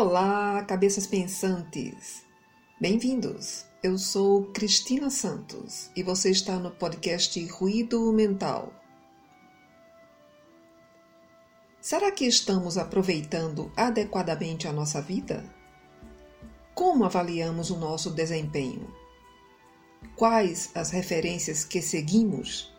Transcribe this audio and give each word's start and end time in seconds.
Olá, 0.00 0.62
cabeças 0.62 1.08
pensantes! 1.08 2.24
Bem-vindos! 2.80 3.66
Eu 3.82 3.98
sou 3.98 4.44
Cristina 4.52 5.10
Santos 5.10 5.90
e 5.96 6.04
você 6.04 6.30
está 6.30 6.56
no 6.56 6.70
podcast 6.70 7.44
Ruído 7.46 8.12
Mental. 8.12 8.72
Será 11.80 12.12
que 12.12 12.26
estamos 12.26 12.78
aproveitando 12.78 13.72
adequadamente 13.76 14.68
a 14.68 14.72
nossa 14.72 15.02
vida? 15.02 15.44
Como 16.76 17.04
avaliamos 17.04 17.68
o 17.70 17.76
nosso 17.76 18.12
desempenho? 18.12 18.94
Quais 20.14 20.70
as 20.76 20.92
referências 20.92 21.64
que 21.64 21.82
seguimos? 21.82 22.72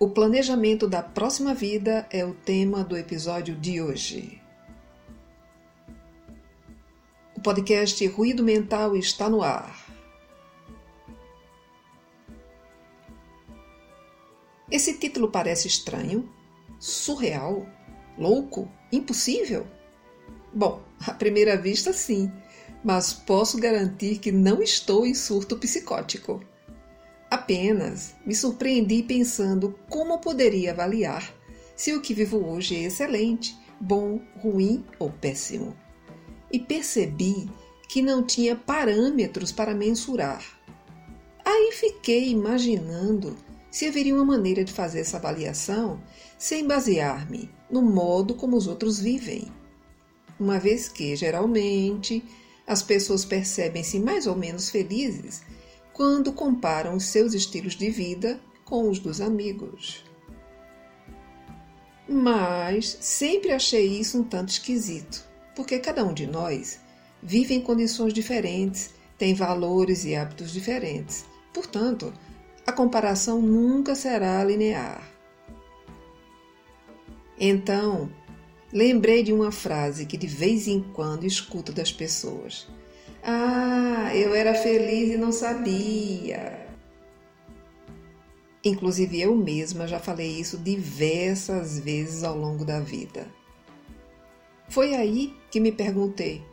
O 0.00 0.08
planejamento 0.08 0.88
da 0.88 1.02
próxima 1.02 1.52
vida 1.52 2.08
é 2.10 2.24
o 2.24 2.32
tema 2.32 2.82
do 2.82 2.96
episódio 2.96 3.54
de 3.54 3.82
hoje. 3.82 4.42
Podcast 7.44 8.06
Ruído 8.06 8.42
Mental 8.42 8.96
está 8.96 9.28
no 9.28 9.42
ar. 9.42 9.86
Esse 14.70 14.94
título 14.94 15.30
parece 15.30 15.68
estranho, 15.68 16.26
surreal, 16.80 17.66
louco, 18.16 18.66
impossível? 18.90 19.66
Bom, 20.54 20.82
à 21.06 21.12
primeira 21.12 21.54
vista, 21.54 21.92
sim, 21.92 22.32
mas 22.82 23.12
posso 23.12 23.60
garantir 23.60 24.20
que 24.20 24.32
não 24.32 24.62
estou 24.62 25.04
em 25.04 25.12
surto 25.12 25.58
psicótico. 25.58 26.42
Apenas 27.30 28.14
me 28.24 28.34
surpreendi 28.34 29.02
pensando 29.02 29.78
como 29.90 30.18
poderia 30.18 30.72
avaliar 30.72 31.30
se 31.76 31.92
o 31.92 32.00
que 32.00 32.14
vivo 32.14 32.38
hoje 32.38 32.74
é 32.74 32.84
excelente, 32.84 33.54
bom, 33.78 34.18
ruim 34.40 34.82
ou 34.98 35.10
péssimo 35.10 35.83
e 36.54 36.58
percebi 36.60 37.50
que 37.88 38.00
não 38.00 38.22
tinha 38.22 38.54
parâmetros 38.54 39.50
para 39.50 39.74
mensurar. 39.74 40.40
Aí 41.44 41.72
fiquei 41.72 42.28
imaginando 42.28 43.36
se 43.72 43.86
haveria 43.86 44.14
uma 44.14 44.24
maneira 44.24 44.62
de 44.62 44.72
fazer 44.72 45.00
essa 45.00 45.16
avaliação 45.16 46.00
sem 46.38 46.64
basear-me 46.64 47.50
no 47.68 47.82
modo 47.82 48.34
como 48.36 48.56
os 48.56 48.68
outros 48.68 49.00
vivem. 49.00 49.48
Uma 50.38 50.60
vez 50.60 50.88
que, 50.88 51.16
geralmente, 51.16 52.22
as 52.68 52.84
pessoas 52.84 53.24
percebem-se 53.24 53.98
mais 53.98 54.28
ou 54.28 54.36
menos 54.36 54.70
felizes 54.70 55.42
quando 55.92 56.32
comparam 56.32 56.94
os 56.94 57.06
seus 57.06 57.34
estilos 57.34 57.74
de 57.74 57.90
vida 57.90 58.40
com 58.64 58.88
os 58.88 59.00
dos 59.00 59.20
amigos. 59.20 60.04
Mas 62.08 62.96
sempre 63.00 63.50
achei 63.50 63.98
isso 63.98 64.20
um 64.20 64.22
tanto 64.22 64.50
esquisito 64.50 65.33
porque 65.54 65.78
cada 65.78 66.04
um 66.04 66.12
de 66.12 66.26
nós 66.26 66.80
vive 67.22 67.54
em 67.54 67.60
condições 67.60 68.12
diferentes, 68.12 68.90
tem 69.16 69.34
valores 69.34 70.04
e 70.04 70.14
hábitos 70.14 70.52
diferentes. 70.52 71.24
Portanto, 71.52 72.12
a 72.66 72.72
comparação 72.72 73.40
nunca 73.40 73.94
será 73.94 74.42
linear. 74.44 75.02
Então, 77.38 78.10
lembrei 78.72 79.22
de 79.22 79.32
uma 79.32 79.50
frase 79.50 80.06
que 80.06 80.16
de 80.16 80.26
vez 80.26 80.66
em 80.68 80.80
quando 80.80 81.26
escuto 81.26 81.72
das 81.72 81.92
pessoas. 81.92 82.68
Ah, 83.22 84.10
eu 84.14 84.34
era 84.34 84.54
feliz 84.54 85.14
e 85.14 85.16
não 85.16 85.32
sabia. 85.32 86.64
Inclusive 88.64 89.20
eu 89.20 89.36
mesma 89.36 89.86
já 89.86 89.98
falei 89.98 90.40
isso 90.40 90.56
diversas 90.56 91.78
vezes 91.78 92.24
ao 92.24 92.36
longo 92.36 92.64
da 92.64 92.80
vida. 92.80 93.26
Foi 94.68 94.94
aí 94.94 95.34
que 95.50 95.60
me 95.60 95.72
perguntei: 95.72 96.44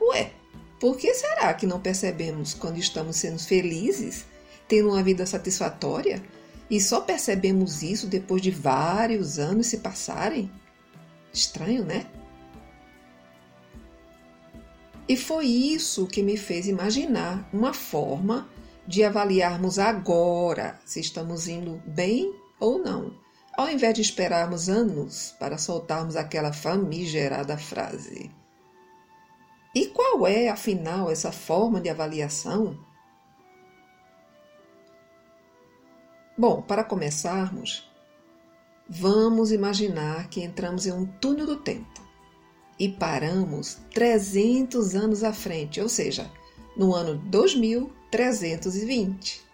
ué, 0.00 0.32
por 0.78 0.96
que 0.96 1.14
será 1.14 1.52
que 1.54 1.66
não 1.66 1.80
percebemos 1.80 2.54
quando 2.54 2.78
estamos 2.78 3.16
sendo 3.16 3.38
felizes, 3.38 4.24
tendo 4.66 4.88
uma 4.88 5.02
vida 5.02 5.26
satisfatória, 5.26 6.22
e 6.68 6.80
só 6.80 7.00
percebemos 7.00 7.82
isso 7.82 8.06
depois 8.06 8.42
de 8.42 8.50
vários 8.50 9.38
anos 9.38 9.66
se 9.66 9.78
passarem? 9.78 10.50
Estranho, 11.32 11.84
né? 11.84 12.06
E 15.08 15.16
foi 15.16 15.46
isso 15.46 16.06
que 16.06 16.22
me 16.22 16.36
fez 16.36 16.68
imaginar 16.68 17.48
uma 17.52 17.74
forma 17.74 18.48
de 18.86 19.02
avaliarmos 19.02 19.78
agora 19.78 20.78
se 20.84 21.00
estamos 21.00 21.48
indo 21.48 21.82
bem 21.86 22.32
ou 22.60 22.78
não 22.78 23.12
ao 23.56 23.68
invés 23.68 23.94
de 23.94 24.00
esperarmos 24.00 24.68
anos 24.68 25.34
para 25.38 25.58
soltarmos 25.58 26.16
aquela 26.16 26.52
famigerada 26.52 27.56
frase. 27.56 28.30
E 29.74 29.86
qual 29.86 30.26
é, 30.26 30.48
afinal, 30.48 31.08
essa 31.10 31.30
forma 31.30 31.80
de 31.80 31.88
avaliação? 31.88 32.76
Bom, 36.36 36.60
para 36.62 36.82
começarmos, 36.82 37.88
vamos 38.88 39.52
imaginar 39.52 40.28
que 40.28 40.42
entramos 40.42 40.86
em 40.86 40.92
um 40.92 41.06
túnel 41.06 41.46
do 41.46 41.54
tempo 41.56 42.00
e 42.78 42.88
paramos 42.88 43.78
300 43.92 44.94
anos 44.94 45.22
à 45.22 45.34
frente, 45.34 45.80
ou 45.80 45.88
seja, 45.88 46.30
no 46.74 46.94
ano 46.94 47.18
2320. 47.26 49.49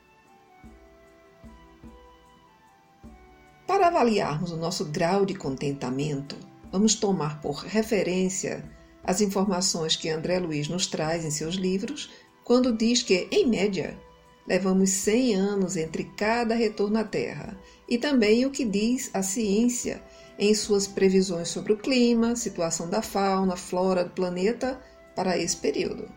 Para 3.66 3.88
avaliarmos 3.88 4.52
o 4.52 4.56
nosso 4.56 4.84
grau 4.84 5.26
de 5.26 5.34
contentamento, 5.34 6.36
vamos 6.70 6.94
tomar 6.94 7.40
por 7.40 7.56
referência 7.56 8.64
as 9.02 9.20
informações 9.20 9.96
que 9.96 10.08
André 10.08 10.38
Luiz 10.38 10.68
nos 10.68 10.86
traz 10.86 11.24
em 11.24 11.30
seus 11.30 11.56
livros, 11.56 12.10
quando 12.44 12.76
diz 12.76 13.02
que, 13.02 13.26
em 13.30 13.46
média, 13.46 13.98
levamos 14.46 14.90
100 14.90 15.34
anos 15.34 15.76
entre 15.76 16.04
cada 16.04 16.54
retorno 16.54 16.98
à 16.98 17.04
Terra, 17.04 17.58
e 17.88 17.98
também 17.98 18.46
o 18.46 18.50
que 18.50 18.64
diz 18.64 19.10
a 19.12 19.22
ciência 19.22 20.00
em 20.38 20.54
suas 20.54 20.86
previsões 20.86 21.48
sobre 21.48 21.72
o 21.72 21.76
clima, 21.76 22.36
situação 22.36 22.88
da 22.88 23.02
fauna, 23.02 23.56
flora 23.56 24.04
do 24.04 24.10
planeta 24.10 24.80
para 25.14 25.36
esse 25.36 25.56
período. 25.56 26.08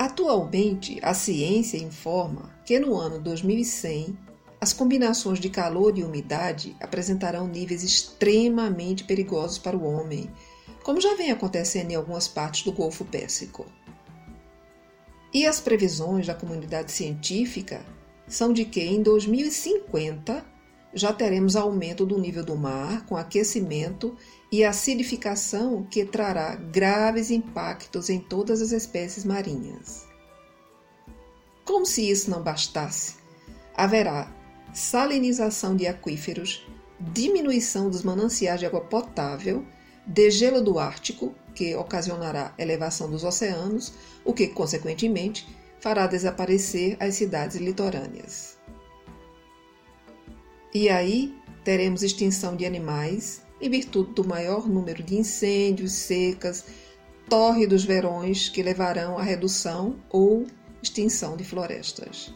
Atualmente, 0.00 0.98
a 1.02 1.12
ciência 1.12 1.76
informa 1.76 2.58
que 2.64 2.78
no 2.78 2.96
ano 2.96 3.20
2100 3.20 4.16
as 4.58 4.72
combinações 4.72 5.38
de 5.38 5.50
calor 5.50 5.98
e 5.98 6.02
umidade 6.02 6.74
apresentarão 6.80 7.46
níveis 7.46 7.82
extremamente 7.82 9.04
perigosos 9.04 9.58
para 9.58 9.76
o 9.76 9.84
homem, 9.84 10.30
como 10.82 11.02
já 11.02 11.14
vem 11.16 11.30
acontecendo 11.30 11.90
em 11.90 11.96
algumas 11.96 12.26
partes 12.26 12.62
do 12.62 12.72
Golfo 12.72 13.04
Pérsico. 13.04 13.66
E 15.34 15.46
as 15.46 15.60
previsões 15.60 16.26
da 16.26 16.34
comunidade 16.34 16.90
científica 16.90 17.84
são 18.26 18.54
de 18.54 18.64
que 18.64 18.80
em 18.80 19.02
2050 19.02 20.42
já 20.92 21.12
teremos 21.12 21.56
aumento 21.56 22.04
do 22.04 22.18
nível 22.18 22.44
do 22.44 22.56
mar 22.56 23.06
com 23.06 23.16
aquecimento 23.16 24.16
e 24.50 24.64
acidificação 24.64 25.84
que 25.84 26.04
trará 26.04 26.56
graves 26.56 27.30
impactos 27.30 28.10
em 28.10 28.18
todas 28.18 28.60
as 28.60 28.72
espécies 28.72 29.24
marinhas. 29.24 30.06
Como 31.64 31.86
se 31.86 32.10
isso 32.10 32.30
não 32.30 32.42
bastasse, 32.42 33.14
haverá 33.76 34.32
salinização 34.74 35.76
de 35.76 35.86
aquíferos, 35.86 36.66
diminuição 36.98 37.88
dos 37.88 38.02
mananciais 38.02 38.58
de 38.58 38.66
água 38.66 38.80
potável, 38.80 39.64
degelo 40.04 40.60
do 40.60 40.78
Ártico, 40.78 41.34
que 41.54 41.74
ocasionará 41.74 42.52
elevação 42.58 43.10
dos 43.10 43.22
oceanos, 43.22 43.92
o 44.24 44.32
que, 44.32 44.48
consequentemente, 44.48 45.46
fará 45.78 46.06
desaparecer 46.06 46.96
as 47.00 47.14
cidades 47.14 47.56
litorâneas. 47.56 48.59
E 50.72 50.88
aí 50.88 51.34
teremos 51.64 52.02
extinção 52.02 52.54
de 52.54 52.64
animais, 52.64 53.42
em 53.60 53.68
virtude 53.68 54.12
do 54.12 54.24
maior 54.24 54.68
número 54.68 55.02
de 55.02 55.16
incêndios, 55.16 55.92
secas, 55.92 56.64
torre 57.28 57.66
dos 57.66 57.84
verões 57.84 58.48
que 58.48 58.62
levarão 58.62 59.18
à 59.18 59.22
redução 59.22 60.00
ou 60.08 60.46
extinção 60.80 61.36
de 61.36 61.42
florestas. 61.42 62.32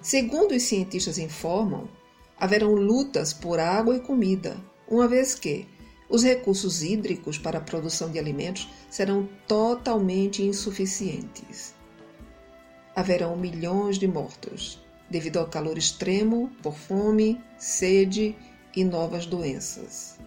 Segundo 0.00 0.52
os 0.52 0.62
cientistas 0.62 1.18
informam, 1.18 1.88
haverão 2.38 2.74
lutas 2.74 3.32
por 3.32 3.58
água 3.58 3.96
e 3.96 4.00
comida, 4.00 4.56
uma 4.88 5.08
vez 5.08 5.34
que 5.34 5.66
os 6.08 6.22
recursos 6.22 6.82
hídricos 6.82 7.36
para 7.36 7.58
a 7.58 7.62
produção 7.62 8.10
de 8.10 8.18
alimentos 8.18 8.68
serão 8.88 9.28
totalmente 9.48 10.42
insuficientes. 10.42 11.74
Haverão 12.94 13.36
milhões 13.36 13.98
de 13.98 14.06
mortos 14.06 14.81
devido 15.12 15.38
ao 15.38 15.46
calor 15.46 15.76
extremo, 15.76 16.50
por 16.62 16.74
fome, 16.74 17.38
sede 17.58 18.34
e 18.74 18.82
novas 18.82 19.26
doenças. 19.26 20.18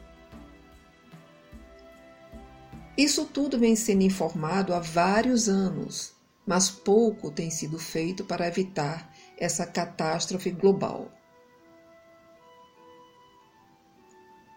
Isso 2.96 3.26
tudo 3.26 3.60
vem 3.60 3.76
sendo 3.76 4.04
informado 4.04 4.74
há 4.74 4.80
vários 4.80 5.50
anos, 5.50 6.14
mas 6.46 6.70
pouco 6.70 7.32
tem 7.32 7.50
sido 7.50 7.78
feito 7.80 8.24
para 8.24 8.48
evitar 8.48 9.12
essa 9.38 9.66
catástrofe 9.66 10.52
global. 10.52 11.12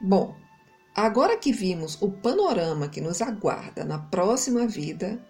Bom, 0.00 0.36
agora 0.94 1.36
que 1.36 1.52
vimos 1.52 2.00
o 2.00 2.12
panorama 2.12 2.88
que 2.88 3.00
nos 3.00 3.20
aguarda 3.20 3.84
na 3.84 3.98
próxima 3.98 4.66
vida, 4.66 5.20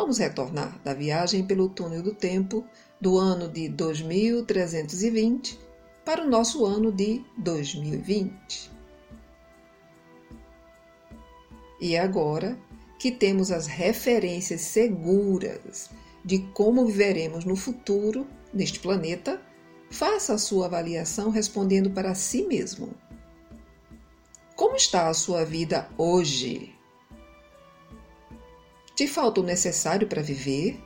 vamos 0.00 0.16
retornar 0.16 0.80
da 0.82 0.94
viagem 0.94 1.44
pelo 1.44 1.68
túnel 1.68 2.02
do 2.02 2.14
tempo 2.14 2.64
do 2.98 3.18
ano 3.18 3.46
de 3.46 3.68
2320 3.68 5.58
para 6.06 6.24
o 6.24 6.26
nosso 6.26 6.64
ano 6.64 6.90
de 6.90 7.22
2020. 7.36 8.70
E 11.78 11.98
agora 11.98 12.58
que 12.98 13.12
temos 13.12 13.50
as 13.50 13.66
referências 13.66 14.62
seguras 14.62 15.90
de 16.24 16.38
como 16.54 16.86
viveremos 16.86 17.44
no 17.44 17.54
futuro 17.54 18.26
neste 18.54 18.80
planeta, 18.80 19.38
faça 19.90 20.32
a 20.32 20.38
sua 20.38 20.64
avaliação 20.64 21.28
respondendo 21.28 21.90
para 21.90 22.14
si 22.14 22.46
mesmo. 22.46 22.94
Como 24.56 24.76
está 24.76 25.08
a 25.08 25.14
sua 25.14 25.44
vida 25.44 25.90
hoje? 25.98 26.79
Te 29.00 29.08
falta 29.08 29.40
o 29.40 29.42
necessário 29.42 30.06
para 30.06 30.20
viver? 30.20 30.78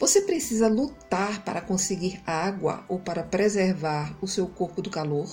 Você 0.00 0.22
precisa 0.22 0.66
lutar 0.66 1.44
para 1.44 1.60
conseguir 1.60 2.22
água 2.26 2.86
ou 2.88 2.98
para 2.98 3.22
preservar 3.22 4.16
o 4.22 4.26
seu 4.26 4.46
corpo 4.46 4.80
do 4.80 4.88
calor? 4.88 5.28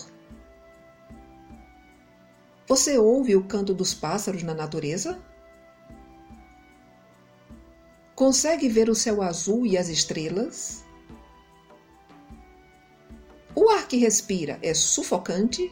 Você 2.68 2.98
ouve 2.98 3.34
o 3.38 3.46
canto 3.46 3.74
dos 3.74 3.94
pássaros 3.94 4.44
na 4.44 4.54
natureza? 4.54 5.18
Consegue 8.14 8.68
ver 8.68 8.90
o 8.90 8.96
céu 8.96 9.22
azul 9.22 9.66
e 9.66 9.78
as 9.78 9.88
estrelas? 9.88 10.84
O 13.56 13.70
ar 13.70 13.88
que 13.88 13.96
respira 13.96 14.60
é 14.62 14.74
sufocante? 14.74 15.72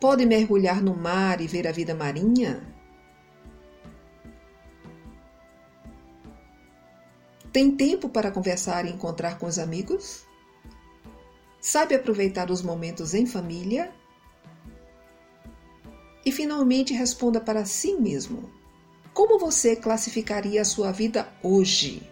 Pode 0.00 0.26
mergulhar 0.26 0.82
no 0.82 0.94
mar 0.94 1.40
e 1.40 1.46
ver 1.46 1.66
a 1.66 1.72
vida 1.72 1.94
marinha? 1.94 2.62
Tem 7.52 7.70
tempo 7.70 8.08
para 8.08 8.32
conversar 8.32 8.84
e 8.84 8.90
encontrar 8.90 9.38
com 9.38 9.46
os 9.46 9.58
amigos? 9.58 10.26
Sabe 11.60 11.94
aproveitar 11.94 12.50
os 12.50 12.60
momentos 12.60 13.14
em 13.14 13.26
família? 13.26 13.94
E 16.26 16.32
finalmente 16.32 16.92
responda 16.92 17.40
para 17.40 17.64
si 17.64 17.94
mesmo: 17.94 18.50
como 19.14 19.38
você 19.38 19.76
classificaria 19.76 20.62
a 20.62 20.64
sua 20.64 20.90
vida 20.90 21.32
hoje? 21.42 22.02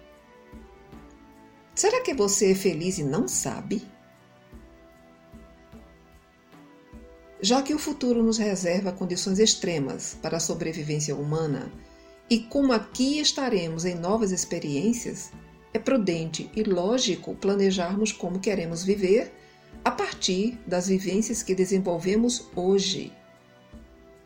Será 1.74 2.00
que 2.02 2.14
você 2.14 2.52
é 2.52 2.54
feliz 2.54 2.98
e 2.98 3.02
não 3.02 3.26
sabe? 3.26 3.82
Já 7.44 7.60
que 7.60 7.74
o 7.74 7.78
futuro 7.78 8.22
nos 8.22 8.38
reserva 8.38 8.92
condições 8.92 9.40
extremas 9.40 10.16
para 10.22 10.36
a 10.36 10.40
sobrevivência 10.40 11.16
humana, 11.16 11.72
e 12.30 12.38
como 12.38 12.72
aqui 12.72 13.18
estaremos 13.18 13.84
em 13.84 13.96
novas 13.96 14.30
experiências, 14.30 15.32
é 15.74 15.78
prudente 15.80 16.48
e 16.54 16.62
lógico 16.62 17.34
planejarmos 17.34 18.12
como 18.12 18.38
queremos 18.38 18.84
viver 18.84 19.32
a 19.84 19.90
partir 19.90 20.56
das 20.68 20.86
vivências 20.86 21.42
que 21.42 21.52
desenvolvemos 21.52 22.46
hoje. 22.54 23.12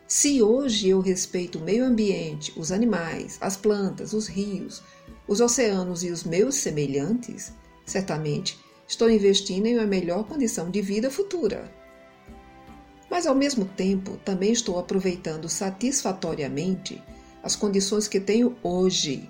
Se 0.07 0.39
hoje 0.43 0.89
eu 0.89 0.99
respeito 0.99 1.57
o 1.57 1.63
meio 1.63 1.85
ambiente, 1.85 2.53
os 2.55 2.71
animais, 2.71 3.39
as 3.41 3.57
plantas, 3.57 4.13
os 4.13 4.27
rios, 4.27 4.83
os 5.27 5.41
oceanos 5.41 6.03
e 6.03 6.11
os 6.11 6.23
meus 6.23 6.53
semelhantes, 6.53 7.51
certamente 7.83 8.59
estou 8.87 9.09
investindo 9.09 9.65
em 9.65 9.75
uma 9.75 9.87
melhor 9.87 10.23
condição 10.25 10.69
de 10.69 10.83
vida 10.83 11.09
futura 11.09 11.75
mas 13.09 13.25
ao 13.25 13.35
mesmo 13.35 13.65
tempo 13.65 14.17
também 14.23 14.51
estou 14.51 14.77
aproveitando 14.79 15.47
satisfatoriamente 15.47 17.01
as 17.41 17.55
condições 17.55 18.07
que 18.07 18.19
tenho 18.19 18.55
hoje, 18.61 19.29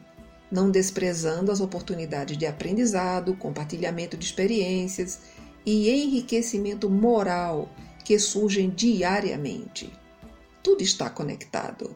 não 0.52 0.72
desprezando 0.72 1.52
as 1.52 1.60
oportunidades 1.60 2.38
de 2.38 2.46
aprendizado, 2.46 3.36
compartilhamento 3.36 4.18
de 4.18 4.26
experiências 4.26 5.20
e 5.66 5.90
enriquecimento 5.90 6.90
moral 6.90 7.70
que 8.04 8.18
surgem 8.18 8.70
diariamente. 8.70 9.92
Tudo 10.64 10.82
está 10.82 11.10
conectado. 11.10 11.96